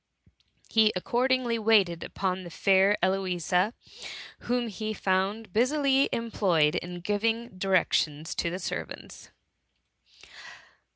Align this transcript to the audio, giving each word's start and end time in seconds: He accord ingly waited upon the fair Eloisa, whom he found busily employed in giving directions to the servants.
He 0.67 0.91
accord 0.95 1.29
ingly 1.29 1.59
waited 1.59 2.03
upon 2.03 2.41
the 2.43 2.49
fair 2.49 2.97
Eloisa, 3.03 3.75
whom 4.39 4.67
he 4.67 4.95
found 4.95 5.53
busily 5.53 6.09
employed 6.11 6.73
in 6.73 7.01
giving 7.01 7.49
directions 7.59 8.33
to 8.33 8.49
the 8.49 8.57
servants. 8.57 9.29